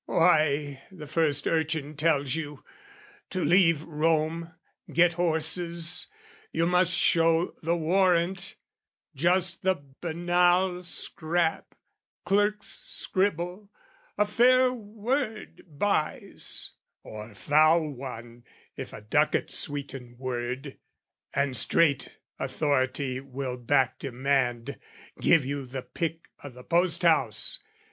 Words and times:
Why, 0.07 0.81
the 0.91 1.05
first 1.05 1.45
urchin 1.45 1.95
tells 1.95 2.33
you, 2.33 2.63
to 3.29 3.45
leave 3.45 3.83
Rome, 3.83 4.55
Get 4.91 5.13
horses, 5.13 6.07
you 6.51 6.65
must 6.65 6.91
show 6.91 7.53
the 7.61 7.77
warrant, 7.77 8.55
just 9.13 9.61
The 9.61 9.75
banal 10.01 10.81
scrap, 10.81 11.75
clerk's 12.25 12.79
scribble, 12.81 13.69
a 14.17 14.25
fair 14.25 14.73
word 14.73 15.65
buys, 15.67 16.71
Or 17.03 17.35
foul 17.35 17.91
one, 17.91 18.43
if 18.75 18.93
a 18.93 19.01
ducat 19.01 19.51
sweeten 19.51 20.15
word, 20.17 20.79
And 21.31 21.55
straight 21.55 22.17
authority 22.39 23.19
will 23.19 23.57
back 23.57 23.99
demand, 23.99 24.79
Give 25.19 25.45
you 25.45 25.67
the 25.67 25.83
pick 25.83 26.27
o' 26.43 26.49
the 26.49 26.63
post 26.63 27.03
house! 27.03 27.59